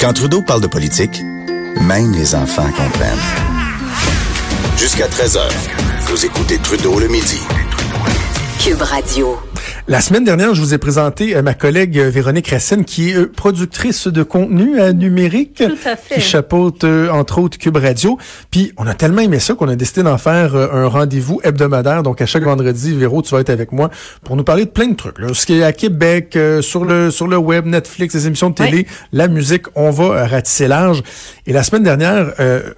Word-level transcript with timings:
Quand 0.00 0.12
Trudeau 0.12 0.42
parle 0.42 0.60
de 0.60 0.66
politique, 0.66 1.22
même 1.80 2.12
les 2.12 2.34
enfants 2.34 2.68
comprennent. 2.76 3.16
Jusqu'à 4.76 5.06
13h, 5.06 5.40
vous 6.08 6.26
écoutez 6.26 6.58
Trudeau 6.58 6.98
le 6.98 7.06
midi. 7.06 7.40
Cube 8.60 8.82
Radio. 8.82 9.38
La 9.88 10.00
semaine 10.00 10.24
dernière, 10.24 10.52
je 10.52 10.60
vous 10.60 10.74
ai 10.74 10.78
présenté 10.78 11.36
euh, 11.36 11.42
ma 11.42 11.54
collègue 11.54 11.96
euh, 11.96 12.10
Véronique 12.10 12.48
Racine, 12.48 12.84
qui 12.84 13.10
est 13.10 13.14
euh, 13.14 13.30
productrice 13.32 14.08
de 14.08 14.24
contenu 14.24 14.80
numérique, 14.92 15.62
Tout 15.64 15.88
à 15.88 15.94
fait. 15.94 16.16
qui 16.16 16.20
chapeaute 16.20 16.82
entre 16.82 17.38
autres 17.38 17.56
Cube 17.56 17.76
Radio. 17.76 18.18
Puis 18.50 18.72
on 18.78 18.86
a 18.88 18.94
tellement 18.94 19.22
aimé 19.22 19.38
ça 19.38 19.54
qu'on 19.54 19.68
a 19.68 19.76
décidé 19.76 20.02
d'en 20.02 20.18
faire 20.18 20.56
un 20.56 20.88
rendez-vous 20.88 21.40
hebdomadaire. 21.44 22.02
Donc 22.02 22.20
à 22.20 22.26
chaque 22.26 22.42
vendredi, 22.42 22.96
Véro, 22.96 23.22
tu 23.22 23.32
vas 23.32 23.40
être 23.40 23.50
avec 23.50 23.70
moi 23.70 23.88
pour 24.24 24.34
nous 24.34 24.42
parler 24.42 24.64
de 24.64 24.70
plein 24.70 24.88
de 24.88 24.96
trucs. 24.96 25.20
Là. 25.20 25.28
Ce 25.32 25.46
qui 25.46 25.54
est 25.54 25.62
à 25.62 25.72
Québec, 25.72 26.36
sur 26.62 26.84
le 26.84 27.12
sur 27.12 27.28
le 27.28 27.36
web, 27.36 27.66
Netflix, 27.66 28.14
les 28.14 28.26
émissions 28.26 28.50
de 28.50 28.56
télé, 28.56 28.88
la 29.12 29.28
musique, 29.28 29.66
on 29.76 29.90
va 29.90 30.26
ratisser 30.26 30.66
large. 30.66 31.04
Et 31.46 31.52
la 31.52 31.62
semaine 31.62 31.84
dernière, 31.84 32.32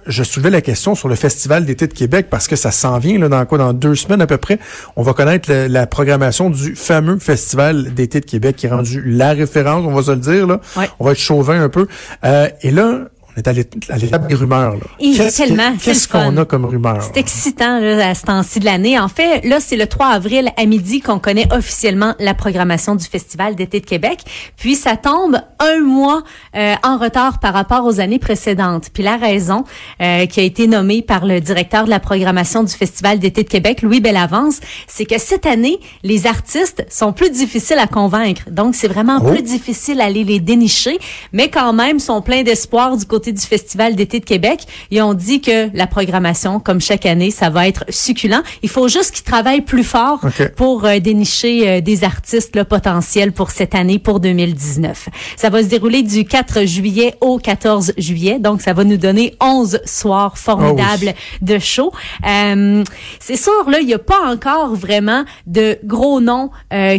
je 0.05 0.23
soulevais 0.23 0.51
la 0.51 0.61
question 0.61 0.93
sur 0.93 1.09
le 1.09 1.15
Festival 1.15 1.65
d'été 1.65 1.87
de 1.87 1.93
Québec 1.93 2.27
parce 2.29 2.47
que 2.47 2.55
ça 2.55 2.69
s'en 2.69 2.99
vient 2.99 3.17
là, 3.17 3.29
dans 3.29 3.43
quoi 3.45 3.57
dans 3.57 3.73
deux 3.73 3.95
semaines 3.95 4.21
à 4.21 4.27
peu 4.27 4.37
près. 4.37 4.59
On 4.95 5.01
va 5.01 5.13
connaître 5.13 5.49
la, 5.51 5.67
la 5.67 5.87
programmation 5.87 6.51
du 6.51 6.75
fameux 6.75 6.98
Festival 7.19 7.93
d'été 7.93 8.19
de 8.19 8.25
Québec 8.25 8.55
qui 8.55 8.65
est 8.67 8.69
rendu 8.69 9.01
la 9.05 9.33
référence, 9.33 9.85
on 9.85 9.93
va 9.93 10.03
se 10.03 10.11
le 10.11 10.17
dire. 10.17 10.47
Là. 10.47 10.59
Ouais. 10.77 10.89
On 10.99 11.05
va 11.05 11.11
être 11.11 11.19
chauvin 11.19 11.61
un 11.61 11.69
peu. 11.69 11.87
Euh, 12.23 12.47
et 12.61 12.71
là, 12.71 13.09
on 13.35 13.39
est 13.39 13.47
à 13.47 13.53
l'ét- 13.53 13.73
à 13.89 13.97
l'étape 13.97 14.27
des 14.27 14.35
rumeurs. 14.35 14.73
Là. 14.75 14.79
Qu'est-ce 14.99 16.07
qu'on 16.07 16.35
a 16.37 16.45
comme 16.45 16.65
rumeurs? 16.65 17.01
C'est 17.03 17.17
excitant 17.19 17.79
là, 17.79 18.09
à 18.09 18.15
ce 18.15 18.23
temps-ci 18.23 18.59
de 18.59 18.65
l'année. 18.65 18.99
En 18.99 19.07
fait, 19.07 19.45
là, 19.45 19.59
c'est 19.59 19.75
le 19.77 19.87
3 19.87 20.07
avril 20.07 20.49
à 20.57 20.65
midi 20.65 20.99
qu'on 21.01 21.19
connaît 21.19 21.47
officiellement 21.53 22.15
la 22.19 22.33
programmation 22.33 22.95
du 22.95 23.05
Festival 23.05 23.55
d'été 23.55 23.79
de 23.79 23.85
Québec. 23.85 24.19
Puis 24.57 24.75
ça 24.75 24.97
tombe 24.97 25.39
un 25.59 25.79
mois 25.81 26.23
euh, 26.55 26.73
en 26.83 26.97
retard 26.97 27.39
par 27.39 27.53
rapport 27.53 27.85
aux 27.85 27.99
années 27.99 28.19
précédentes. 28.19 28.89
Puis 28.93 29.03
la 29.03 29.17
raison 29.17 29.63
euh, 30.01 30.25
qui 30.25 30.39
a 30.39 30.43
été 30.43 30.67
nommée 30.67 31.01
par 31.01 31.25
le 31.25 31.39
directeur 31.39 31.85
de 31.85 31.89
la 31.89 31.99
programmation 31.99 32.63
du 32.63 32.73
Festival 32.73 33.19
d'été 33.19 33.43
de 33.43 33.49
Québec, 33.49 33.81
Louis 33.81 33.99
Bellavance, 34.01 34.59
c'est 34.87 35.05
que 35.05 35.19
cette 35.19 35.45
année, 35.45 35.79
les 36.03 36.27
artistes 36.27 36.85
sont 36.89 37.13
plus 37.13 37.29
difficiles 37.29 37.79
à 37.79 37.87
convaincre. 37.87 38.43
Donc, 38.49 38.75
c'est 38.75 38.87
vraiment 38.87 39.19
Oh. 39.21 39.31
plus 39.31 39.41
difficile 39.43 39.97
d'aller 39.97 40.23
les 40.23 40.39
dénicher, 40.39 40.97
mais 41.33 41.49
quand 41.49 41.73
même 41.73 41.99
sont 41.99 42.21
pleins 42.21 42.43
d'espoir 42.43 42.95
du 42.97 43.05
côté 43.05 43.18
du 43.27 43.41
Festival 43.41 43.95
d'été 43.95 44.19
de 44.19 44.25
Québec. 44.25 44.61
Ils 44.91 45.01
ont 45.01 45.13
dit 45.13 45.41
que 45.41 45.69
la 45.75 45.87
programmation, 45.87 46.59
comme 46.59 46.81
chaque 46.81 47.05
année, 47.05 47.31
ça 47.31 47.49
va 47.49 47.67
être 47.67 47.85
succulent. 47.89 48.41
Il 48.63 48.69
faut 48.69 48.87
juste 48.87 49.11
qu'ils 49.11 49.25
travaillent 49.25 49.61
plus 49.61 49.83
fort 49.83 50.21
pour 50.55 50.85
euh, 50.85 50.99
dénicher 50.99 51.69
euh, 51.69 51.81
des 51.81 52.03
artistes 52.03 52.55
là, 52.55 52.65
potentiels 52.65 53.31
pour 53.31 53.51
cette 53.51 53.75
année, 53.75 53.99
pour 53.99 54.19
2019. 54.19 55.09
Ça 55.35 55.49
va 55.49 55.61
se 55.63 55.67
dérouler 55.67 56.03
du 56.03 56.25
4 56.25 56.65
juillet 56.65 57.15
au 57.21 57.37
14 57.37 57.93
juillet, 57.97 58.39
donc 58.39 58.61
ça 58.61 58.73
va 58.73 58.83
nous 58.83 58.97
donner 58.97 59.35
11 59.41 59.81
soirs 59.85 60.37
formidables 60.37 61.13
de 61.41 61.59
show. 61.59 61.91
Euh, 62.27 62.83
c'est 63.19 63.35
sûr, 63.35 63.69
là, 63.69 63.79
il 63.79 63.87
n'y 63.87 63.93
a 63.93 63.99
pas 63.99 64.19
encore 64.25 64.75
vraiment 64.75 65.25
de 65.45 65.77
gros 65.83 66.21
noms 66.21 66.51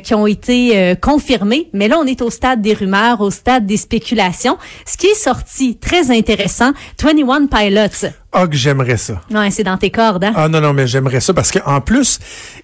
qui 0.02 0.14
ont 0.14 0.26
été 0.26 0.94
confirmés, 1.00 1.68
mais 1.72 1.88
là, 1.88 1.98
on 1.98 2.06
est 2.06 2.22
au 2.22 2.30
stade 2.30 2.60
des 2.60 2.74
rumeurs, 2.74 3.20
au 3.20 3.30
stade 3.30 3.66
des 3.66 3.76
spéculations. 3.76 4.58
Ce 4.86 4.96
qui 4.96 5.06
est 5.06 5.14
sorti, 5.14 5.76
très 5.76 6.09
intéressant, 6.10 6.72
21 7.02 7.46
Pilots. 7.46 8.10
Ah, 8.32 8.46
que 8.46 8.56
j'aimerais 8.56 8.96
ça. 8.96 9.20
Ouais, 9.30 9.50
c'est 9.50 9.64
dans 9.64 9.76
tes 9.76 9.90
cordes, 9.90 10.22
hein? 10.24 10.32
Ah 10.36 10.48
non, 10.48 10.60
non, 10.60 10.72
mais 10.72 10.86
j'aimerais 10.86 11.20
ça 11.20 11.34
parce 11.34 11.50
qu'en 11.50 11.80
plus, 11.80 12.18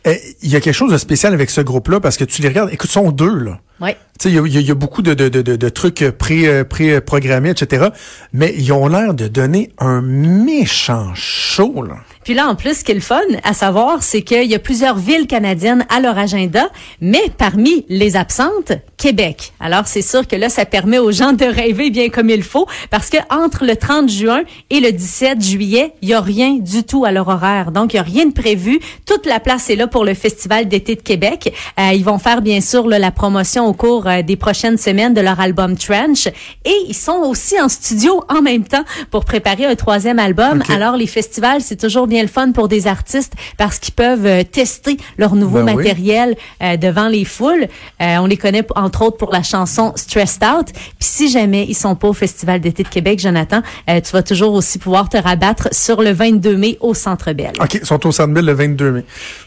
euh, 0.07 0.15
il 0.43 0.51
y 0.51 0.57
a 0.57 0.61
quelque 0.61 0.75
chose 0.75 0.93
de 0.93 0.99
spécial 0.99 1.35
avec 1.35 1.51
ce 1.51 1.61
groupe-là 1.61 1.99
parce 2.01 2.17
que 2.17 2.25
tu 2.25 2.41
les 2.43 2.49
regardes, 2.49 2.73
écoute, 2.73 2.89
ils 2.91 2.93
sont 2.93 3.11
deux, 3.11 3.37
là. 3.39 3.59
Ouais. 3.81 3.97
Il 4.25 4.31
y 4.33 4.59
y, 4.59 4.63
y 4.63 4.71
a 4.71 4.75
beaucoup 4.75 5.03
de, 5.03 5.15
de, 5.15 5.29
de, 5.29 5.43
de, 5.43 5.69
trucs 5.69 6.05
pré, 6.19 6.49
euh, 6.49 6.65
pré-programmés, 6.65 7.51
etc. 7.51 7.89
Mais 8.33 8.55
ils 8.57 8.73
ont 8.73 8.89
l'air 8.89 9.15
de 9.15 9.29
donner 9.29 9.71
un 9.79 10.01
méchant 10.01 11.15
show, 11.15 11.83
là. 11.83 11.97
Puis 12.25 12.35
là, 12.35 12.49
en 12.49 12.57
plus, 12.57 12.79
ce 12.79 12.85
qui 12.85 12.91
est 12.91 12.97
le 12.97 13.01
fun 13.01 13.21
à 13.45 13.53
savoir, 13.53 14.03
c'est 14.03 14.23
qu'il 14.23 14.51
y 14.51 14.55
a 14.57 14.59
plusieurs 14.59 14.97
villes 14.97 15.29
canadiennes 15.29 15.87
à 15.89 16.01
leur 16.01 16.19
agenda, 16.19 16.71
mais 17.01 17.23
parmi 17.39 17.87
les 17.89 18.17
absentes, 18.17 18.73
Québec. 18.97 19.53
Alors, 19.61 19.87
c'est 19.87 20.03
sûr 20.03 20.27
que 20.27 20.35
là, 20.35 20.49
ça 20.49 20.65
permet 20.65 20.99
aux 20.99 21.13
gens 21.13 21.35
de 21.35 21.45
rêver 21.45 21.91
bien 21.91 22.09
comme 22.09 22.29
il 22.29 22.43
faut, 22.43 22.67
parce 22.91 23.11
que 23.11 23.19
entre 23.31 23.65
le 23.65 23.77
30 23.77 24.11
juin 24.11 24.43
et 24.71 24.81
le 24.81 24.91
17 24.91 25.41
juillet, 25.41 25.93
il 26.03 26.09
y 26.09 26.15
a 26.15 26.21
rien 26.21 26.55
du 26.55 26.83
tout 26.83 27.05
à 27.05 27.13
leur 27.13 27.29
horaire. 27.29 27.71
Donc, 27.71 27.95
il 27.95 27.99
y 27.99 28.01
a 28.01 28.03
rien 28.03 28.27
de 28.27 28.33
prévu. 28.33 28.81
Toute 29.07 29.25
la 29.25 29.39
place 29.39 29.71
est 29.71 29.77
là 29.77 29.87
pour 29.87 30.05
le 30.05 30.15
Festival 30.15 30.67
d'été 30.67 30.97
de 30.97 31.03
Québec. 31.03 31.55
Euh, 31.79 31.93
ils 31.93 32.05
vont 32.05 32.19
faire, 32.19 32.43
bien 32.43 32.61
sûr, 32.61 32.89
là, 32.89 32.99
la 32.99 33.13
promotion 33.13 33.66
au 33.67 33.73
cours 33.75 34.07
euh, 34.07 34.23
des 34.23 34.37
prochaines 34.37 34.79
semaines 34.79 35.15
de 35.15 35.21
leur 35.21 35.39
album 35.41 35.77
Trench. 35.77 36.27
Et 36.65 36.75
ils 36.89 36.95
sont 36.95 37.19
aussi 37.25 37.61
en 37.61 37.69
studio 37.69 38.23
en 38.29 38.43
même 38.43 38.65
temps 38.65 38.85
pour 39.11 39.25
préparer 39.25 39.65
un 39.67 39.75
troisième 39.75 40.19
album. 40.19 40.63
Alors, 40.73 40.97
les 40.97 41.07
festivals, 41.07 41.61
c'est 41.61 41.77
toujours 41.77 42.07
bien 42.07 42.23
le 42.23 42.29
fun 42.29 42.53
pour 42.53 42.69
des 42.69 42.87
artistes 42.87 43.33
parce 43.59 43.79
qu'ils 43.79 43.95
peuvent 43.95 44.27
euh, 44.27 44.43
tester 44.45 44.97
leur 45.19 45.35
nouveau 45.35 45.63
Ben 45.63 45.75
matériel 45.77 46.37
euh, 46.63 46.77
devant 46.77 47.09
les 47.09 47.25
foules. 47.25 47.67
On 48.01 48.27
les 48.27 48.37
connaît 48.37 48.65
entre 48.77 49.03
autres 49.03 49.17
pour 49.17 49.33
la 49.33 49.43
chanson 49.43 49.93
Stressed 49.97 50.43
Out. 50.45 50.67
Puis 50.73 50.83
si 51.01 51.29
jamais 51.31 51.65
ils 51.69 51.75
sont 51.75 51.95
pas 51.95 52.09
au 52.09 52.13
Festival 52.13 52.61
d'été 52.61 52.83
de 52.83 52.89
Québec, 52.89 53.19
Jonathan, 53.19 53.63
tu 53.87 54.13
vas 54.13 54.23
toujours 54.23 54.53
aussi 54.55 54.79
pouvoir 54.79 55.09
te 55.09 55.17
rabattre 55.17 55.69
sur 55.73 56.03
le 56.03 56.13
22 56.13 56.57
mai 56.57 56.79
au 56.81 56.95
Centre 56.95 57.33
Bell. 57.33 57.53
OK, 57.61 57.75
ils 57.75 57.87
sont 57.87 58.07
au 58.07 58.13
Centre 58.13 58.33
Bell 58.33 58.45
le 58.45 58.53
22 58.53 58.91
mai. 58.93 59.05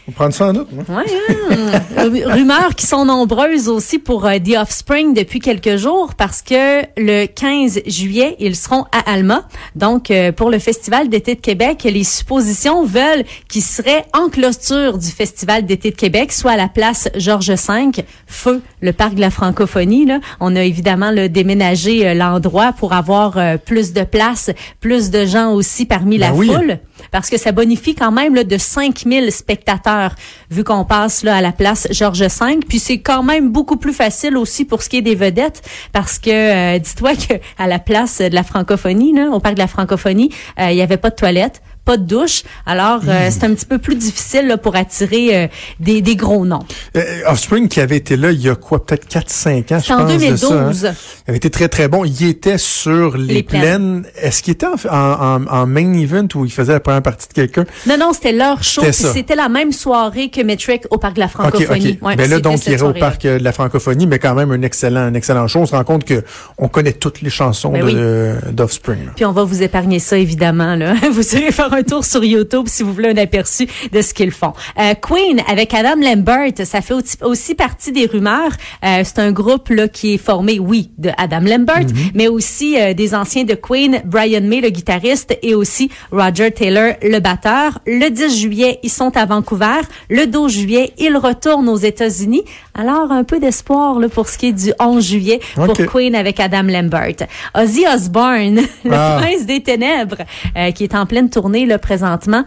On 0.08 0.12
prend 0.12 0.30
ça 0.30 0.48
en 0.48 0.52
note, 0.52 0.68
hein? 0.78 0.84
Ouais, 0.92 1.04
hein. 1.50 1.80
Ru- 2.04 2.24
Rumeurs 2.26 2.74
qui 2.74 2.86
sont 2.86 3.04
nombreuses 3.04 3.68
aussi 3.68 3.98
pour 3.98 4.09
euh, 4.10 4.38
The 4.38 4.56
Offspring 4.58 5.14
depuis 5.14 5.38
quelques 5.38 5.76
jours 5.76 6.14
parce 6.14 6.42
que 6.42 6.82
le 6.96 7.26
15 7.26 7.82
juillet, 7.86 8.36
ils 8.40 8.56
seront 8.56 8.84
à 8.92 9.10
Alma. 9.10 9.46
Donc, 9.76 10.10
euh, 10.10 10.32
pour 10.32 10.50
le 10.50 10.58
Festival 10.58 11.08
d'été 11.08 11.36
de 11.36 11.40
Québec, 11.40 11.84
les 11.84 12.04
suppositions 12.04 12.84
veulent 12.84 13.24
qu'ils 13.48 13.62
seraient 13.62 14.04
en 14.12 14.28
clôture 14.28 14.98
du 14.98 15.06
Festival 15.06 15.64
d'été 15.64 15.90
de 15.90 15.96
Québec, 15.96 16.32
soit 16.32 16.52
à 16.52 16.56
la 16.56 16.68
place 16.68 17.08
Georges 17.14 17.50
V, 17.52 18.04
feu, 18.26 18.62
le 18.80 18.92
parc 18.92 19.14
de 19.14 19.20
la 19.20 19.30
francophonie. 19.30 20.06
Là. 20.06 20.18
On 20.40 20.56
a 20.56 20.62
évidemment 20.62 21.10
là, 21.10 21.28
déménagé 21.28 22.08
euh, 22.08 22.14
l'endroit 22.14 22.72
pour 22.72 22.92
avoir 22.92 23.38
plus 23.64 23.92
de 23.92 24.02
place, 24.02 24.50
plus 24.80 25.10
de 25.10 25.24
gens 25.24 25.52
aussi 25.52 25.86
parmi 25.86 26.18
Ben 26.18 26.30
la 26.30 26.34
oui. 26.34 26.48
foule 26.48 26.78
parce 27.10 27.30
que 27.30 27.38
ça 27.38 27.52
bonifie 27.52 27.94
quand 27.94 28.12
même 28.12 28.34
là, 28.34 28.44
de 28.44 28.58
5000 28.58 29.32
spectateurs 29.32 30.14
vu 30.50 30.64
qu'on 30.64 30.84
passe 30.84 31.24
à 31.24 31.40
la 31.40 31.52
place 31.52 31.88
Georges 31.90 32.22
V. 32.22 32.60
Puis 32.68 32.78
c'est 32.78 33.00
quand 33.00 33.22
même 33.22 33.50
beaucoup 33.50 33.76
plus 33.76 33.92
facile 33.92 34.36
aussi 34.36 34.64
pour 34.64 34.82
ce 34.82 34.88
qui 34.88 34.98
est 34.98 35.02
des 35.02 35.14
vedettes 35.14 35.62
parce 35.92 36.18
que 36.18 36.30
euh, 36.30 36.78
dis-toi 36.78 37.14
que 37.28 37.34
à 37.58 37.66
la 37.66 37.78
place 37.78 38.18
de 38.18 38.34
la 38.34 38.42
francophonie 38.42 39.14
là, 39.14 39.30
au 39.30 39.40
parc 39.40 39.54
de 39.54 39.60
la 39.60 39.66
francophonie 39.66 40.30
euh, 40.58 40.70
il 40.70 40.76
y 40.76 40.82
avait 40.82 40.96
pas 40.96 41.10
de 41.10 41.16
toilette 41.16 41.62
pas 41.90 41.96
de 41.96 42.04
douche 42.06 42.42
alors 42.66 43.00
euh, 43.08 43.28
c'est 43.30 43.44
un 43.44 43.52
petit 43.54 43.66
peu 43.66 43.78
plus 43.78 43.96
difficile 43.96 44.46
là, 44.46 44.56
pour 44.56 44.76
attirer 44.76 45.24
euh, 45.36 45.46
des, 45.80 46.02
des 46.02 46.14
gros 46.16 46.44
noms 46.46 46.64
Euh, 46.96 47.02
Offspring 47.26 47.68
qui 47.68 47.80
avait 47.80 47.96
été 47.96 48.16
là 48.16 48.30
il 48.30 48.40
y 48.40 48.48
a 48.48 48.54
quoi, 48.54 48.84
peut-être 48.84 49.06
4-5 49.08 49.74
ans, 49.74 49.80
je 49.84 49.92
en 49.92 49.96
pense. 49.98 50.40
ça, 50.40 50.54
hein. 50.54 50.66
2012. 50.68 50.82
Il 50.82 51.30
avait 51.30 51.36
été 51.38 51.50
très, 51.50 51.68
très 51.68 51.88
bon. 51.88 52.04
Il 52.04 52.22
était 52.28 52.58
sur 52.58 53.16
les, 53.16 53.34
Les 53.34 53.42
plaines. 53.42 54.02
plaines. 54.02 54.04
Est-ce 54.20 54.42
qu'il 54.42 54.52
était 54.52 54.66
en, 54.66 54.74
en, 54.88 55.42
en- 55.42 55.46
en 55.46 55.66
main 55.66 55.92
event 55.94 56.26
où 56.34 56.44
il 56.44 56.52
faisait 56.52 56.72
la 56.74 56.80
première 56.80 57.02
partie 57.02 57.26
de 57.28 57.32
quelqu'un? 57.32 57.64
non 57.88 57.96
non 57.98 58.12
c'était 58.12 58.32
leur 58.32 58.62
show 58.62 58.82
C'était 58.92 59.34
la 59.36 59.48
même 59.48 59.72
soirée 59.72 60.28
que 60.30 60.40
Metric 60.42 60.82
au 60.90 60.98
parc 60.98 61.14
de 61.14 61.20
la 61.20 61.28
francophonie 61.28 61.98
OK. 62.00 62.06
Ouais, 62.08 62.16
ben 62.16 62.30
là, 62.30 62.38
donc, 62.40 62.64
il 62.66 62.72
irait 62.72 62.82
au 62.82 62.92
parc 62.92 63.22
de 63.22 63.30
la 63.42 63.52
francophonie, 63.52 64.06
mais 64.06 64.18
quand 64.18 64.34
même 64.34 64.50
un 64.52 64.62
excellent, 64.62 65.00
un 65.00 65.14
excellent 65.14 65.46
show. 65.48 65.60
On 65.60 65.66
se 65.66 65.74
rend 65.74 65.84
compte 65.84 66.04
que 66.04 66.22
on 66.58 66.68
connaît 66.68 66.92
toutes 66.92 67.20
les 67.22 67.30
chansons 67.30 67.70
Ben 67.72 67.82
oui. 67.84 67.94
d'Offspring. 68.52 69.08
Puis 69.16 69.24
on 69.24 69.32
va 69.32 69.44
vous 69.44 69.62
épargner 69.62 69.98
ça, 69.98 70.16
évidemment. 70.18 70.76
Là. 70.76 70.94
Vous 71.12 71.34
irez 71.36 71.50
faire 71.52 71.72
un 71.72 71.79
tour 71.82 72.04
sur 72.04 72.24
YouTube 72.24 72.64
si 72.66 72.82
vous 72.82 72.92
voulez 72.92 73.10
un 73.10 73.16
aperçu 73.16 73.66
de 73.92 74.02
ce 74.02 74.14
qu'ils 74.14 74.30
font. 74.32 74.52
Euh, 74.78 74.94
Queen, 75.00 75.40
avec 75.48 75.72
Adam 75.74 76.00
Lambert, 76.00 76.52
ça 76.64 76.80
fait 76.80 76.94
aussi, 76.94 77.16
aussi 77.22 77.54
partie 77.54 77.92
des 77.92 78.06
rumeurs. 78.06 78.52
Euh, 78.84 79.02
c'est 79.04 79.18
un 79.18 79.32
groupe 79.32 79.68
là 79.70 79.88
qui 79.88 80.14
est 80.14 80.18
formé, 80.18 80.58
oui, 80.58 80.90
de 80.98 81.10
Adam 81.16 81.40
Lambert, 81.40 81.86
mais 82.14 82.28
aussi 82.28 82.78
euh, 82.80 82.94
des 82.94 83.14
anciens 83.14 83.44
de 83.44 83.54
Queen, 83.54 84.00
Brian 84.04 84.42
May, 84.42 84.60
le 84.60 84.70
guitariste, 84.70 85.36
et 85.42 85.54
aussi 85.54 85.90
Roger 86.12 86.50
Taylor, 86.50 86.94
le 87.02 87.18
batteur. 87.20 87.78
Le 87.86 88.08
10 88.10 88.38
juillet, 88.38 88.78
ils 88.82 88.90
sont 88.90 89.16
à 89.16 89.24
Vancouver. 89.26 89.80
Le 90.08 90.26
12 90.26 90.52
juillet, 90.52 90.92
ils 90.98 91.16
retournent 91.16 91.68
aux 91.68 91.76
États-Unis. 91.76 92.42
Alors, 92.74 93.10
un 93.10 93.24
peu 93.24 93.38
d'espoir 93.40 93.98
là, 93.98 94.08
pour 94.08 94.28
ce 94.28 94.38
qui 94.38 94.46
est 94.48 94.52
du 94.52 94.72
11 94.78 95.04
juillet 95.06 95.40
pour. 95.54 95.74
Queen 95.86 96.14
avec 96.14 96.38
Adam 96.40 96.62
Lambert. 96.62 97.26
Ozzy 97.54 97.84
Osbourne, 97.92 98.60
le 98.84 98.92
Ah. 98.92 99.18
prince 99.20 99.46
des 99.46 99.62
ténèbres, 99.62 100.18
euh, 100.56 100.70
qui 100.72 100.84
est 100.84 100.94
en 100.94 101.06
pleine 101.06 101.30
tournée 101.30 101.66
présentement. 101.78 102.44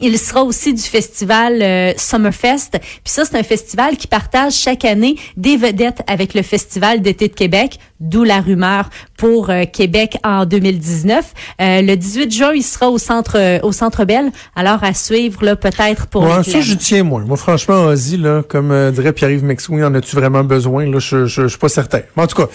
Il 0.00 0.18
sera 0.18 0.42
aussi 0.42 0.72
du 0.72 0.82
festival 0.82 1.60
euh, 1.60 1.92
Summerfest. 1.96 2.70
Puis 2.72 3.00
ça, 3.04 3.24
c'est 3.24 3.36
un 3.36 3.42
festival 3.42 3.96
qui 3.96 4.06
partage 4.06 4.54
chaque 4.54 4.84
année 4.84 5.16
des 5.36 5.56
vedettes 5.56 6.02
avec 6.06 6.34
le 6.34 6.42
Festival 6.42 7.02
d'été 7.02 7.28
de 7.28 7.34
Québec, 7.34 7.78
d'où 8.02 8.24
la 8.24 8.40
rumeur 8.40 8.90
pour 9.16 9.50
euh, 9.50 9.64
Québec 9.64 10.18
en 10.24 10.44
2019. 10.44 11.32
Euh, 11.60 11.82
le 11.82 11.94
18 11.94 12.32
juin, 12.32 12.52
il 12.54 12.62
sera 12.62 12.90
au 12.90 12.98
centre 12.98 13.36
euh, 13.38 13.60
au 13.62 13.72
centre 13.72 14.04
Bell. 14.04 14.32
Alors 14.56 14.82
à 14.82 14.92
suivre 14.94 15.44
là 15.44 15.56
peut-être 15.56 16.08
pour. 16.08 16.24
Ouais, 16.24 16.42
ça 16.42 16.60
je 16.60 16.74
tiens 16.74 17.04
moi. 17.04 17.22
Moi 17.24 17.36
franchement, 17.36 17.84
Ozzy 17.84 18.16
là, 18.16 18.42
comme 18.46 18.90
dirait 18.90 19.12
Pierre-Yves 19.12 19.44
Maxwell, 19.44 19.84
en 19.84 19.94
as-tu 19.94 20.16
vraiment 20.16 20.44
besoin 20.44 20.86
là? 20.86 20.98
Je 20.98 21.26
je, 21.26 21.42
je 21.42 21.48
suis 21.48 21.58
pas 21.58 21.68
certain. 21.68 22.00
Mais 22.16 22.24
en 22.24 22.26
tout 22.26 22.36
cas, 22.36 22.48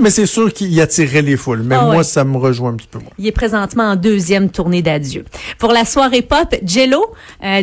mais 0.00 0.10
c'est 0.10 0.26
sûr 0.26 0.52
qu'il 0.52 0.78
attirerait 0.80 1.22
les 1.22 1.36
foules. 1.36 1.62
Mais 1.64 1.76
ah 1.80 1.86
moi, 1.86 2.04
ça 2.04 2.24
me 2.24 2.36
rejoint 2.36 2.70
un 2.70 2.76
petit 2.76 2.88
peu 2.90 2.98
moins. 2.98 3.12
Il 3.18 3.26
est 3.26 3.32
présentement 3.32 3.84
en 3.84 3.96
deuxième 3.96 4.50
tournée 4.50 4.82
d'adieu. 4.82 5.24
Pour 5.58 5.72
la 5.72 5.84
soirée 5.84 6.22
pop, 6.22 6.54
Jello, 6.64 7.02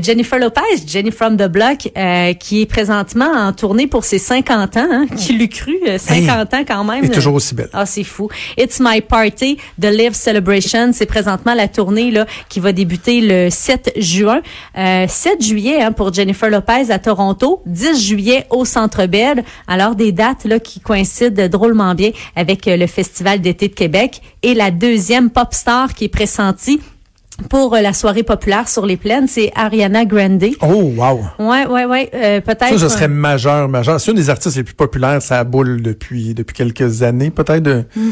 Jennifer 0.02 0.40
Lopez, 0.40 0.62
Jenny 0.88 1.12
from 1.12 1.38
the 1.38 1.48
Block, 1.48 1.90
qui 2.40 2.62
est 2.62 2.66
présentement 2.66 3.30
en 3.32 3.54
tournée 3.54 3.88
pour 3.88 4.04
ses 4.04 4.18
50 4.18 4.78
ans. 4.78 4.88
Hein, 4.90 5.06
qui 5.16 5.34
l'eût 5.34 5.50
cru 5.50 5.78
50 5.98 6.54
ans 6.54 6.64
quand 6.68 6.84
même. 6.84 7.12
Aussi 7.34 7.56
belle. 7.56 7.70
Ah 7.74 7.86
c'est 7.86 8.04
fou. 8.04 8.30
It's 8.58 8.80
My 8.80 9.02
Party, 9.02 9.58
The 9.80 9.86
Live 9.86 10.14
Celebration. 10.14 10.92
C'est 10.94 11.06
présentement 11.06 11.54
la 11.54 11.68
tournée 11.68 12.12
là 12.12 12.26
qui 12.50 12.60
va 12.60 12.72
débuter 12.72 13.22
le 13.22 13.50
7 13.50 13.94
juin. 13.98 14.42
Euh, 14.78 15.06
7 15.08 15.44
juillet 15.44 15.82
hein, 15.82 15.92
pour 15.92 16.14
Jennifer 16.14 16.50
Lopez 16.50 16.92
à 16.92 17.00
Toronto, 17.00 17.62
10 17.66 18.06
juillet 18.06 18.46
au 18.50 18.66
Centre 18.66 19.06
Bell. 19.06 19.44
Alors 19.68 19.96
des 19.96 20.12
dates 20.12 20.46
là 20.46 20.60
qui 20.60 20.80
coïncident 20.80 21.48
drôlement 21.48 21.96
bien 21.96 22.12
avec 22.36 22.68
euh, 22.68 22.78
le 22.78 22.88
Festival 22.88 23.42
d'été 23.42 23.68
de 23.68 23.74
Québec 23.74 24.22
et 24.44 24.54
la 24.54 24.72
deuxième 24.72 25.30
pop 25.30 25.54
star 25.54 25.94
qui 25.94 26.06
est 26.06 26.10
pressentie 26.10 26.80
pour 27.50 27.76
euh, 27.76 27.82
la 27.82 27.94
soirée 27.94 28.24
populaire 28.24 28.68
sur 28.68 28.86
les 28.86 28.98
plaines, 28.98 29.28
c'est 29.28 29.52
Ariana 29.56 30.06
Grande. 30.06 30.44
Oh, 30.62 30.94
wow. 30.96 31.22
Ouais, 31.40 31.66
ouais, 31.66 31.86
ouais, 31.86 32.10
euh, 32.14 32.42
peut-être. 32.42 32.78
Ça, 32.78 32.78
ce 32.78 32.90
serait 32.90 33.08
majeur, 33.08 33.70
majeur. 33.70 34.00
C'est 34.00 34.12
une 34.12 34.18
des 34.18 34.30
artistes 34.30 34.58
les 34.58 34.64
plus 34.64 34.74
populaires, 34.74 35.22
ça 35.22 35.44
boule 35.44 35.82
depuis 35.82 36.34
depuis 36.34 36.54
quelques 36.56 37.04
années, 37.04 37.30
peut-être. 37.30 37.86
Mm. 37.96 38.12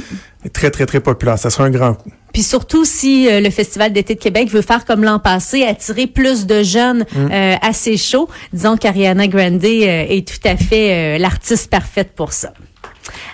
Très, 0.53 0.69
très, 0.69 0.85
très 0.85 0.99
populaire. 0.99 1.39
Ça 1.39 1.49
serait 1.49 1.63
un 1.63 1.71
grand 1.71 1.93
coup. 1.95 2.11
Puis 2.31 2.43
surtout 2.43 2.85
si 2.85 3.27
euh, 3.27 3.39
le 3.39 3.49
Festival 3.49 3.93
d'été 3.93 4.13
de 4.15 4.19
Québec 4.19 4.49
veut 4.49 4.61
faire 4.61 4.85
comme 4.85 5.03
l'an 5.03 5.19
passé, 5.19 5.63
attirer 5.63 6.05
plus 6.05 6.45
de 6.45 6.61
jeunes 6.61 7.05
mm. 7.15 7.31
euh, 7.31 7.55
assez 7.61 7.97
chauds, 7.97 8.29
disons 8.53 8.77
qu'Ariana 8.77 9.27
Grande 9.27 9.63
est 9.63 10.27
tout 10.27 10.47
à 10.47 10.55
fait 10.55 11.17
l'artiste 11.17 11.69
parfaite 11.69 12.11
pour 12.15 12.33
ça. 12.33 12.53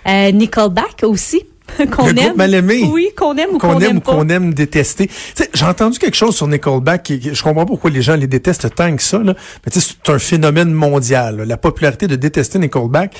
Nickelback 0.05 1.03
aussi 1.03 1.43
qu'on 1.91 2.07
aime. 2.07 2.35
mal 2.35 2.53
aimé. 2.53 2.89
Oui, 2.91 3.09
qu'on 3.15 3.35
aime 3.35 3.51
ou 3.53 3.57
qu'on 3.57 3.79
aime, 3.79 4.01
qu'on 4.01 4.27
aime 4.29 4.53
détester. 4.53 5.09
J'ai 5.53 5.65
entendu 5.65 5.99
quelque 5.99 6.15
chose 6.17 6.35
sur 6.35 6.47
Nickelback. 6.47 7.03
Qui, 7.03 7.21
je 7.33 7.43
comprends 7.43 7.61
pas 7.61 7.65
pourquoi 7.65 7.89
les 7.89 8.01
gens 8.01 8.15
les 8.15 8.27
détestent 8.27 8.73
tant 8.75 8.95
que 8.95 9.01
ça. 9.01 9.19
Là. 9.19 9.35
Mais 9.65 9.71
c'est 9.73 10.09
un 10.09 10.19
phénomène 10.19 10.71
mondial. 10.71 11.43
La 11.47 11.57
popularité 11.57 12.07
de 12.07 12.15
détester 12.15 12.59
Nickelback. 12.59 13.15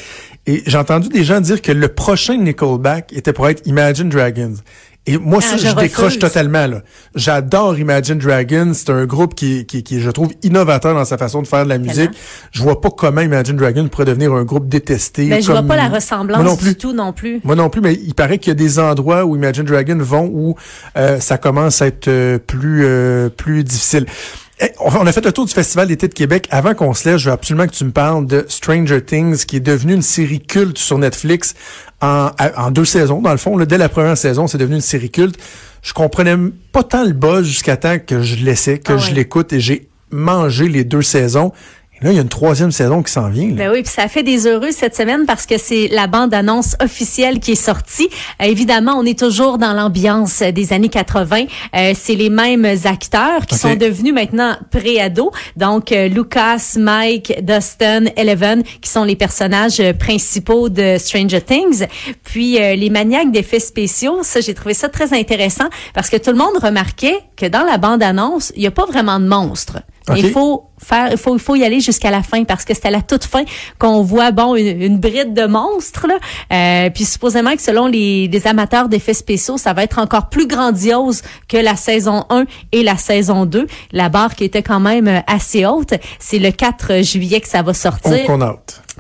Et 0.48 0.64
j'ai 0.66 0.78
entendu 0.78 1.10
des 1.10 1.24
gens 1.24 1.40
dire 1.40 1.62
que 1.62 1.72
le 1.72 1.88
prochain 1.88 2.38
Nickelback 2.38 3.14
était 3.14 3.34
pour 3.34 3.48
être 3.48 3.66
Imagine 3.68 4.10
Dragons. 4.10 4.56
Et 5.08 5.18
moi, 5.18 5.40
ah, 5.42 5.58
ça, 5.58 5.58
je, 5.58 5.76
décroche 5.76 6.20
totalement. 6.20 6.68
J'adore 7.16 7.80
Imagine 7.80 8.20
Dragons. 8.20 8.72
C'est 8.76 8.92
un 8.92 9.06
groupe 9.06 9.34
qui, 9.34 9.66
qui, 9.66 9.82
qui, 9.82 10.00
je 10.00 10.12
trouve, 10.12 10.32
innovateur 10.44 10.94
dans 10.94 11.06
sa 11.06 11.18
façon 11.18 11.42
de 11.42 11.48
faire 11.48 11.64
de 11.64 11.70
la 11.70 11.80
musique. 11.80 12.12
Je 12.52 12.62
vois 12.62 12.80
pas 12.80 12.92
comment 12.92 13.22
Imagine 13.22 13.56
Dragons 13.56 13.88
pourrait 13.88 14.06
devenir 14.06 14.32
un 14.34 14.44
groupe 14.44 14.70
détesté. 14.70 15.24
Mais 15.24 15.38
ben, 15.38 15.44
je 15.44 15.52
vois 15.52 15.64
pas 15.64 15.76
la 15.76 15.90
ressemblance 15.90 16.44
non 16.44 16.56
plus. 16.56 16.70
du 16.70 16.76
tout 16.76 16.94
non 16.94 17.14
plus. 17.14 17.42
Moi 17.44 17.56
non 17.56 17.70
plus, 17.70 17.82
mais 17.82 17.96
il 17.96 18.14
paraît 18.14 18.38
qu'il 18.38 18.50
y 18.50 18.52
a 18.52 18.56
des 18.56 18.78
endroits 18.78 19.26
où 19.26 19.36
Imagine 19.36 19.64
Dragons 19.64 19.98
vont 19.98 20.30
où 20.32 20.56
euh, 20.96 21.20
ça 21.20 21.40
commence 21.40 21.82
à 21.82 21.88
être 21.88 22.08
euh, 22.08 22.38
plus 22.38 22.86
euh, 22.86 23.30
plus 23.30 23.64
difficile. 23.64 24.06
Eh, 24.64 24.72
on 24.80 25.08
a 25.08 25.12
fait 25.12 25.26
le 25.26 25.32
tour 25.32 25.46
du 25.46 25.54
Festival 25.54 25.88
d'été 25.88 26.08
de 26.08 26.14
Québec. 26.14 26.48
Avant 26.52 26.76
qu'on 26.76 26.94
se 26.94 27.10
lève, 27.10 27.18
je 27.18 27.26
veux 27.26 27.34
absolument 27.34 27.66
que 27.66 27.74
tu 27.74 27.84
me 27.84 27.92
parles 27.92 28.28
de 28.28 28.46
Stranger 28.48 29.04
Things, 29.04 29.46
qui 29.46 29.56
est 29.56 29.62
devenu 29.62 29.94
une 29.96 30.04
série 30.04 30.40
culte 30.40 30.78
sur 30.78 31.00
Netflix 31.00 31.56
en, 32.00 32.30
en 32.58 32.70
deux 32.70 32.86
saisons, 32.86 33.22
dans 33.22 33.32
le 33.32 33.38
fond. 33.38 33.58
dès 33.58 33.80
la 33.80 33.90
première 33.90 34.18
saison, 34.18 34.46
c'est 34.46 34.60
devenu 34.60 34.76
une 34.76 34.82
série 34.82 35.10
culte. 35.10 35.40
Je 35.82 35.94
comprenais 35.94 36.36
pas 36.72 36.84
tant 36.84 37.04
le 37.04 37.14
buzz 37.14 37.48
jusqu'à 37.48 37.76
temps 37.76 37.98
que 37.98 38.22
je 38.22 38.46
laissais, 38.46 38.78
que 38.78 38.94
ah 38.94 38.98
je 38.98 39.14
l'écoute 39.14 39.52
et 39.52 39.60
j'ai 39.60 39.90
mangé 40.12 40.68
les 40.68 40.84
deux 40.84 41.02
saisons. 41.02 41.54
Là, 42.04 42.10
il 42.12 42.16
y 42.16 42.18
a 42.18 42.24
une 42.24 42.30
troisième 42.30 42.72
saison 42.72 43.04
qui 43.04 43.12
s'en 43.12 43.30
vient. 43.30 43.50
Ben 43.50 43.70
oui, 43.72 43.84
puis 43.84 43.92
ça 43.92 44.08
fait 44.08 44.24
des 44.24 44.48
heureux 44.48 44.72
cette 44.72 44.96
semaine 44.96 45.28
parce 45.28 45.46
que 45.46 45.60
c'est 45.60 45.88
la 45.88 46.08
bande-annonce 46.08 46.76
officielle 46.82 47.40
qui 47.40 47.52
est 47.52 47.64
sortie. 47.64 48.10
Euh, 48.42 48.46
évidemment, 48.46 48.94
on 48.98 49.06
est 49.06 49.20
toujours 49.20 49.60
dans 49.60 49.74
l'ambiance 49.74 50.42
des 50.42 50.74
années 50.74 50.90
80. 50.90 51.44
Euh, 51.76 51.94
c'est 51.96 52.16
les 52.16 52.32
mêmes 52.32 52.66
acteurs 52.86 53.46
qui 53.46 53.56
sont 53.56 53.76
devenus 53.76 54.16
maintenant 54.16 54.58
pré-ados. 54.72 55.30
Donc, 55.58 55.92
euh, 55.92 56.08
Lucas, 56.08 56.74
Mike, 56.76 57.46
Dustin, 57.46 58.06
Eleven, 58.16 58.64
qui 58.82 58.90
sont 58.90 59.04
les 59.04 59.16
personnages 59.16 59.80
principaux 60.00 60.70
de 60.70 60.98
Stranger 60.98 61.42
Things. 61.42 61.86
Puis, 62.24 62.54
les 62.54 62.90
maniaques 62.90 63.32
d'effets 63.32 63.60
spéciaux, 63.60 64.24
ça, 64.24 64.42
j'ai 64.42 64.56
trouvé 64.56 64.74
ça 64.74 64.90
très 64.90 65.14
intéressant 65.14 65.70
parce 65.94 66.10
que 66.10 66.18
tout 66.18 66.32
le 66.32 66.38
monde 66.38 66.58
remarquait 66.64 67.20
que 67.38 67.46
dans 67.46 67.64
la 67.64 67.78
bande-annonce, 67.78 68.52
il 68.56 68.62
n'y 68.62 68.68
a 68.68 68.72
pas 68.72 68.88
vraiment 68.88 69.20
de 69.20 69.28
monstres. 69.28 69.78
Il 70.16 70.30
faut 70.32 70.66
faire, 70.78 71.10
il 71.12 71.18
faut, 71.18 71.36
il 71.36 71.40
faut 71.40 71.56
y 71.56 71.64
aller 71.64 71.80
jusqu'à 71.80 72.12
la 72.12 72.24
fin 72.24 72.44
parce 72.44 72.66
que 72.66 72.74
c'est 72.74 72.86
à 72.86 72.92
la 72.92 73.02
toute 73.02 73.24
fin 73.24 73.44
qu'on 73.80 74.02
voit 74.02 74.32
bon 74.32 74.56
une, 74.56 74.98
bride 74.98 75.34
de 75.34 75.46
monstres. 75.46 76.08
Là. 76.08 76.18
Euh, 76.52 76.90
puis 76.90 77.06
supposément 77.06 77.56
que 77.56 77.62
selon 77.62 77.88
les, 77.88 78.28
les 78.28 78.48
amateurs 78.48 78.90
d'effets 78.90 79.14
spéciaux, 79.14 79.58
ça 79.58 79.74
va 79.74 79.84
être 79.84 80.00
encore 80.00 80.30
plus 80.30 80.48
grandiose 80.48 81.22
que 81.48 81.58
la 81.58 81.76
saison 81.76 82.26
1 82.30 82.46
et 82.72 82.84
la 82.84 82.98
saison 82.98 83.46
2. 83.46 83.68
La 83.92 84.10
barre 84.10 84.36
qui 84.36 84.44
était 84.44 84.64
quand 84.64 84.80
même 84.80 85.24
assez 85.28 85.66
haute. 85.66 85.94
C'est 86.20 86.40
le 86.40 86.52
4 86.52 87.04
juillet 87.04 87.42
que 87.42 87.48
ça 87.48 87.62
va 87.62 87.74
sortir. 87.74 88.26
On, 88.30 88.40
on 88.42 88.42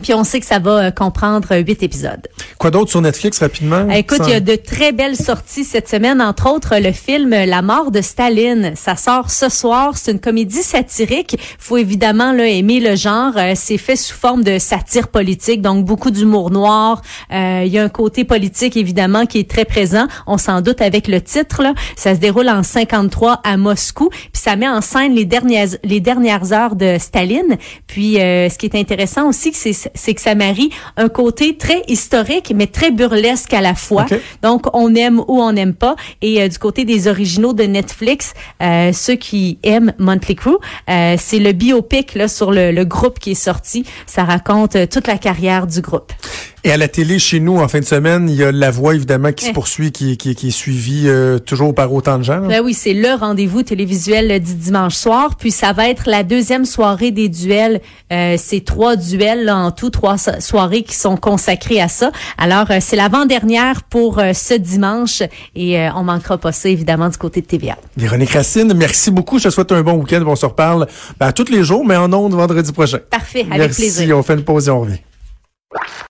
puis 0.01 0.13
on 0.13 0.23
sait 0.23 0.39
que 0.39 0.45
ça 0.45 0.59
va 0.59 0.85
euh, 0.85 0.91
comprendre 0.91 1.55
huit 1.57 1.83
épisodes. 1.83 2.27
Quoi 2.57 2.71
d'autre 2.71 2.89
sur 2.89 3.01
Netflix 3.01 3.39
rapidement? 3.39 3.89
Écoute, 3.89 4.21
il 4.25 4.31
y 4.31 4.35
a 4.35 4.39
de 4.39 4.55
très 4.55 4.91
belles 4.91 5.15
sorties 5.15 5.63
cette 5.63 5.89
semaine, 5.89 6.21
entre 6.21 6.49
autres 6.49 6.77
le 6.79 6.91
film 6.91 7.29
La 7.29 7.61
mort 7.61 7.91
de 7.91 8.01
Staline. 8.01 8.73
Ça 8.75 8.95
sort 8.95 9.29
ce 9.29 9.49
soir. 9.49 9.97
C'est 9.97 10.11
une 10.11 10.19
comédie 10.19 10.63
satirique. 10.63 11.37
faut 11.59 11.77
évidemment 11.77 12.31
là, 12.31 12.47
aimer 12.47 12.79
le 12.79 12.95
genre. 12.95 13.33
Euh, 13.35 13.53
c'est 13.55 13.77
fait 13.77 13.95
sous 13.95 14.15
forme 14.15 14.43
de 14.43 14.59
satire 14.59 15.09
politique, 15.09 15.61
donc 15.61 15.85
beaucoup 15.85 16.11
d'humour 16.11 16.51
noir. 16.51 17.01
Euh, 17.31 17.63
il 17.65 17.71
y 17.71 17.77
a 17.77 17.83
un 17.83 17.89
côté 17.89 18.23
politique 18.23 18.77
évidemment 18.77 19.25
qui 19.25 19.39
est 19.39 19.49
très 19.49 19.65
présent. 19.65 20.07
On 20.25 20.37
s'en 20.37 20.61
doute 20.61 20.81
avec 20.81 21.07
le 21.07 21.21
titre. 21.21 21.61
Là. 21.61 21.73
Ça 21.95 22.15
se 22.15 22.19
déroule 22.19 22.49
en 22.49 22.63
53 22.63 23.41
à 23.43 23.57
Moscou. 23.57 24.09
Puis 24.09 24.41
ça 24.41 24.55
met 24.55 24.69
en 24.69 24.81
scène 24.81 25.13
les 25.13 25.25
dernières 25.25 25.67
les 25.83 25.99
dernières 25.99 26.53
heures 26.53 26.75
de 26.75 26.97
Staline. 26.97 27.57
Puis 27.87 28.13
ce 28.15 28.57
qui 28.57 28.65
est 28.65 28.75
intéressant 28.75 29.27
aussi, 29.27 29.51
c'est 29.53 29.73
c'est 29.93 30.13
que 30.13 30.21
ça 30.21 30.35
marie 30.35 30.69
un 30.97 31.09
côté 31.09 31.57
très 31.57 31.83
historique, 31.87 32.53
mais 32.55 32.67
très 32.67 32.91
burlesque 32.91 33.53
à 33.53 33.61
la 33.61 33.75
fois. 33.75 34.05
Donc, 34.41 34.67
on 34.73 34.93
aime 34.95 35.19
ou 35.19 35.41
on 35.41 35.51
n'aime 35.53 35.73
pas. 35.73 35.95
Et 36.21 36.41
euh, 36.41 36.47
du 36.47 36.57
côté 36.57 36.85
des 36.85 37.07
originaux 37.07 37.53
de 37.53 37.63
Netflix, 37.63 38.33
euh, 38.61 38.91
ceux 38.93 39.15
qui 39.15 39.59
aiment 39.63 39.93
Monthly 39.97 40.35
Crew, 40.35 40.57
euh, 40.89 41.15
c'est 41.17 41.39
le 41.39 41.51
biopic 41.51 42.15
là, 42.15 42.27
sur 42.27 42.51
le, 42.51 42.71
le, 42.71 42.85
groupe 42.85 43.19
qui 43.19 43.31
est 43.31 43.35
sorti. 43.35 43.85
Ça 44.05 44.23
raconte 44.23 44.89
toute 44.89 45.07
la 45.07 45.17
carrière 45.17 45.67
du 45.67 45.81
groupe. 45.81 46.11
Et 46.63 46.71
à 46.71 46.77
la 46.77 46.87
télé, 46.87 47.17
chez 47.17 47.39
nous, 47.39 47.57
en 47.57 47.67
fin 47.67 47.79
de 47.79 47.85
semaine, 47.85 48.29
il 48.29 48.35
y 48.35 48.43
a 48.43 48.51
La 48.51 48.69
Voix, 48.69 48.93
évidemment, 48.93 49.31
qui 49.31 49.45
se 49.45 49.51
poursuit, 49.51 49.91
qui, 49.91 50.15
qui, 50.15 50.35
qui 50.35 50.49
est 50.49 50.51
suivie 50.51 51.05
euh, 51.07 51.39
toujours 51.39 51.73
par 51.73 51.91
autant 51.91 52.19
de 52.19 52.23
gens. 52.23 52.39
Ben 52.47 52.61
oui, 52.63 52.75
c'est 52.75 52.93
le 52.93 53.15
rendez-vous 53.15 53.63
télévisuel 53.63 54.39
du 54.39 54.53
dimanche 54.53 54.93
soir. 54.93 55.37
Puis 55.37 55.49
ça 55.49 55.73
va 55.73 55.89
être 55.89 56.03
la 56.07 56.21
deuxième 56.21 56.65
soirée 56.65 57.09
des 57.09 57.29
duels. 57.29 57.81
Euh, 58.11 58.35
c'est 58.37 58.63
trois 58.63 58.95
duels 58.95 59.45
là, 59.45 59.57
en 59.57 59.71
tout, 59.71 59.89
trois 59.89 60.17
soirées 60.17 60.83
qui 60.83 60.93
sont 60.93 61.17
consacrées 61.17 61.81
à 61.81 61.87
ça. 61.87 62.11
Alors, 62.37 62.69
euh, 62.69 62.77
c'est 62.79 62.95
l'avant-dernière 62.95 63.81
pour 63.81 64.19
euh, 64.19 64.33
ce 64.33 64.53
dimanche. 64.53 65.23
Et 65.55 65.79
on 65.95 66.03
manquera 66.03 66.37
pas 66.37 66.51
ça, 66.51 66.69
évidemment, 66.69 67.09
du 67.09 67.17
côté 67.17 67.41
de 67.41 67.47
TVA. 67.47 67.75
Véronique 67.97 68.33
Racine, 68.33 68.71
merci 68.75 69.09
beaucoup. 69.09 69.39
Je 69.39 69.45
te 69.45 69.49
souhaite 69.49 69.71
un 69.71 69.81
bon 69.81 69.93
week-end. 69.93 70.23
On 70.27 70.35
se 70.35 70.45
reparle 70.45 70.87
ben, 71.19 71.31
tous 71.31 71.49
les 71.49 71.63
jours, 71.63 71.83
mais 71.83 71.95
en 71.95 72.13
ondes 72.13 72.35
vendredi 72.35 72.71
prochain. 72.71 72.99
Parfait, 73.09 73.47
avec 73.49 73.71
plaisir. 73.71 74.07
Merci, 74.07 74.13
on 74.13 74.21
fait 74.21 74.35
une 74.35 74.43
pause 74.43 74.67
et 74.67 74.71
on 74.71 74.81
revient. 74.81 74.99